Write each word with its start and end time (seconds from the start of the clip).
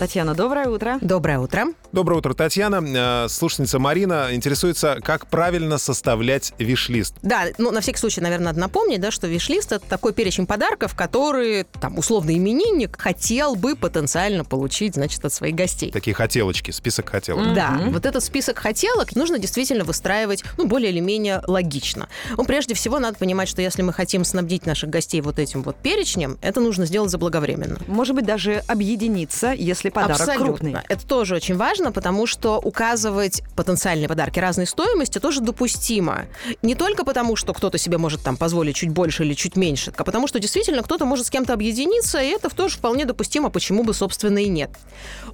Татьяна, 0.00 0.34
доброе 0.34 0.66
утро. 0.66 0.96
Доброе 1.02 1.38
утро. 1.40 1.66
Доброе 1.92 2.16
утро, 2.16 2.32
Татьяна. 2.32 3.24
Э, 3.26 3.28
Слушательница 3.28 3.78
Марина 3.78 4.28
интересуется, 4.32 4.96
как 5.02 5.26
правильно 5.26 5.76
составлять 5.76 6.54
виш-лист. 6.58 7.16
Да, 7.20 7.48
ну, 7.58 7.70
на 7.70 7.82
всякий 7.82 7.98
случай, 7.98 8.22
наверное, 8.22 8.46
надо 8.46 8.60
напомнить, 8.60 9.02
да, 9.02 9.10
что 9.10 9.26
виш-лист— 9.26 9.72
это 9.72 9.84
такой 9.86 10.14
перечень 10.14 10.46
подарков, 10.46 10.94
которые, 10.96 11.64
там, 11.82 11.98
условный 11.98 12.38
именинник 12.38 12.98
хотел 12.98 13.56
бы 13.56 13.76
потенциально 13.76 14.42
получить, 14.42 14.94
значит, 14.94 15.22
от 15.22 15.34
своих 15.34 15.54
гостей. 15.54 15.90
Такие 15.90 16.14
хотелочки, 16.14 16.70
список 16.70 17.10
хотелок. 17.10 17.52
Да, 17.52 17.78
вот 17.88 18.06
этот 18.06 18.24
список 18.24 18.58
хотелок 18.58 19.14
нужно 19.14 19.38
действительно 19.38 19.84
выстраивать, 19.84 20.44
ну, 20.56 20.66
более 20.66 20.92
или 20.92 21.00
менее 21.00 21.42
логично. 21.46 22.08
Ну, 22.38 22.46
прежде 22.46 22.72
всего, 22.72 23.00
надо 23.00 23.18
понимать, 23.18 23.50
что 23.50 23.60
если 23.60 23.82
мы 23.82 23.92
хотим 23.92 24.24
снабдить 24.24 24.64
наших 24.64 24.88
гостей 24.88 25.20
вот 25.20 25.38
этим 25.38 25.62
вот 25.62 25.76
перечнем, 25.76 26.38
это 26.40 26.60
нужно 26.62 26.86
сделать 26.86 27.10
заблаговременно. 27.10 27.78
Может 27.86 28.14
быть, 28.14 28.24
даже 28.24 28.62
объединиться, 28.66 29.52
если 29.52 29.89
подарок 29.90 30.20
Абсолютно. 30.20 30.46
крупный. 30.46 30.76
Это 30.88 31.06
тоже 31.06 31.34
очень 31.34 31.56
важно, 31.56 31.92
потому 31.92 32.26
что 32.26 32.58
указывать 32.58 33.42
потенциальные 33.56 34.08
подарки 34.08 34.38
разной 34.38 34.66
стоимости 34.66 35.18
тоже 35.18 35.40
допустимо. 35.40 36.26
Не 36.62 36.74
только 36.74 37.04
потому, 37.04 37.36
что 37.36 37.52
кто-то 37.52 37.78
себе 37.78 37.98
может 37.98 38.22
там 38.22 38.36
позволить 38.36 38.76
чуть 38.76 38.90
больше 38.90 39.24
или 39.24 39.34
чуть 39.34 39.56
меньше, 39.56 39.92
а 39.96 40.04
потому 40.04 40.26
что 40.26 40.38
действительно 40.38 40.82
кто-то 40.82 41.04
может 41.04 41.26
с 41.26 41.30
кем-то 41.30 41.52
объединиться, 41.52 42.20
и 42.20 42.28
это 42.28 42.48
тоже 42.48 42.76
вполне 42.76 43.04
допустимо, 43.04 43.50
почему 43.50 43.82
бы, 43.82 43.94
собственно, 43.94 44.38
и 44.38 44.48
нет. 44.48 44.70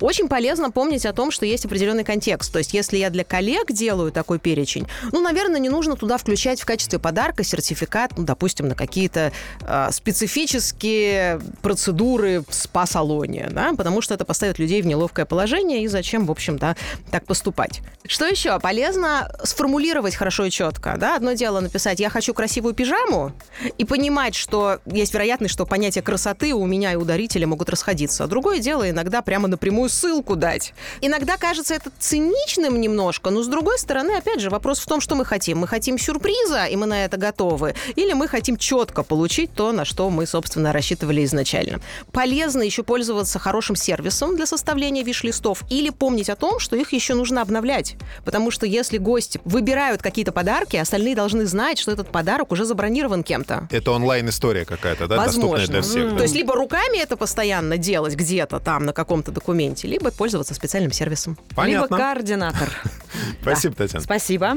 Очень 0.00 0.28
полезно 0.28 0.70
помнить 0.70 1.06
о 1.06 1.12
том, 1.12 1.30
что 1.30 1.46
есть 1.46 1.64
определенный 1.64 2.04
контекст. 2.04 2.52
То 2.52 2.58
есть, 2.58 2.74
если 2.74 2.96
я 2.96 3.10
для 3.10 3.24
коллег 3.24 3.72
делаю 3.72 4.12
такой 4.12 4.38
перечень, 4.38 4.86
ну, 5.12 5.20
наверное, 5.20 5.60
не 5.60 5.68
нужно 5.68 5.96
туда 5.96 6.18
включать 6.18 6.60
в 6.60 6.66
качестве 6.66 6.98
подарка 6.98 7.44
сертификат, 7.44 8.16
ну, 8.16 8.24
допустим, 8.24 8.68
на 8.68 8.74
какие-то 8.74 9.32
э, 9.60 9.88
специфические 9.90 11.40
процедуры 11.62 12.44
в 12.48 12.54
спа-салоне, 12.54 13.48
да, 13.50 13.72
потому 13.76 14.00
что 14.00 14.14
это 14.14 14.24
поставит 14.46 14.58
людей 14.58 14.82
в 14.82 14.86
неловкое 14.86 15.26
положение, 15.26 15.82
и 15.82 15.88
зачем, 15.88 16.26
в 16.26 16.30
общем, 16.30 16.58
да, 16.58 16.76
так 17.10 17.26
поступать. 17.26 17.80
Что 18.06 18.26
еще? 18.26 18.58
Полезно 18.60 19.32
сформулировать 19.42 20.14
хорошо 20.14 20.44
и 20.44 20.50
четко. 20.50 20.96
Да? 20.98 21.16
Одно 21.16 21.32
дело 21.32 21.60
написать 21.60 21.98
«я 22.00 22.08
хочу 22.10 22.34
красивую 22.34 22.74
пижаму» 22.74 23.32
и 23.78 23.84
понимать, 23.84 24.34
что 24.34 24.78
есть 24.86 25.12
вероятность, 25.12 25.52
что 25.52 25.66
понятия 25.66 26.02
красоты 26.02 26.54
у 26.54 26.66
меня 26.66 26.92
и 26.92 26.96
у 26.96 27.04
дарителя 27.04 27.46
могут 27.46 27.70
расходиться. 27.70 28.24
А 28.24 28.26
другое 28.26 28.60
дело 28.60 28.88
иногда 28.88 29.22
прямо 29.22 29.48
напрямую 29.48 29.88
ссылку 29.88 30.36
дать. 30.36 30.72
Иногда 31.00 31.36
кажется 31.36 31.74
это 31.74 31.90
циничным 31.98 32.80
немножко, 32.80 33.30
но 33.30 33.42
с 33.42 33.48
другой 33.48 33.78
стороны, 33.78 34.12
опять 34.12 34.40
же, 34.40 34.50
вопрос 34.50 34.78
в 34.78 34.86
том, 34.86 35.00
что 35.00 35.16
мы 35.16 35.24
хотим. 35.24 35.58
Мы 35.58 35.66
хотим 35.66 35.98
сюрприза, 35.98 36.66
и 36.66 36.76
мы 36.76 36.86
на 36.86 37.04
это 37.04 37.16
готовы, 37.16 37.74
или 37.96 38.12
мы 38.12 38.28
хотим 38.28 38.56
четко 38.56 39.02
получить 39.02 39.52
то, 39.52 39.72
на 39.72 39.84
что 39.84 40.08
мы, 40.10 40.26
собственно, 40.26 40.72
рассчитывали 40.72 41.24
изначально. 41.24 41.80
Полезно 42.12 42.62
еще 42.62 42.82
пользоваться 42.82 43.38
хорошим 43.38 43.74
сервисом 43.74 44.35
для 44.36 44.46
составления 44.46 45.02
виш-листов 45.02 45.62
или 45.70 45.90
помнить 45.90 46.30
о 46.30 46.36
том, 46.36 46.58
что 46.58 46.76
их 46.76 46.92
еще 46.92 47.14
нужно 47.14 47.42
обновлять. 47.42 47.96
Потому 48.24 48.50
что 48.50 48.66
если 48.66 48.98
гости 48.98 49.40
выбирают 49.44 50.02
какие-то 50.02 50.32
подарки, 50.32 50.76
остальные 50.76 51.16
должны 51.16 51.46
знать, 51.46 51.78
что 51.78 51.92
этот 51.92 52.08
подарок 52.12 52.52
уже 52.52 52.64
забронирован 52.64 53.22
кем-то. 53.22 53.68
Это 53.70 53.90
онлайн-история 53.92 54.64
какая-то, 54.64 55.06
да, 55.06 55.16
доступная 55.16 55.50
Возможно. 55.60 55.66
для 55.72 55.82
всех. 55.82 56.10
да? 56.10 56.16
То 56.16 56.22
есть 56.22 56.34
либо 56.34 56.54
руками 56.54 56.98
это 56.98 57.16
постоянно 57.16 57.76
делать 57.78 58.14
где-то 58.14 58.60
там 58.60 58.84
на 58.84 58.92
каком-то 58.92 59.32
документе, 59.32 59.88
либо 59.88 60.10
пользоваться 60.10 60.54
специальным 60.54 60.92
сервисом. 60.92 61.36
Либо 61.50 61.54
Понятно. 61.56 61.96
координатор. 61.96 62.68
Спасибо, 63.42 63.74
Татьяна. 63.74 64.04
Спасибо. 64.04 64.54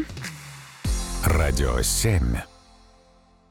Радио 1.25 1.81
7. 1.81 2.58